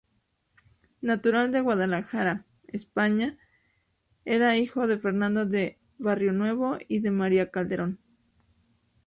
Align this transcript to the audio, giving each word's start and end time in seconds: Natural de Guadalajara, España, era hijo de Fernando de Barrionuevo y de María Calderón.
Natural 1.03 1.51
de 1.51 1.61
Guadalajara, 1.61 2.47
España, 2.69 3.37
era 4.25 4.57
hijo 4.57 4.87
de 4.87 4.97
Fernando 4.97 5.45
de 5.45 5.77
Barrionuevo 5.99 6.79
y 6.87 7.01
de 7.01 7.11
María 7.11 7.51
Calderón. 7.51 7.99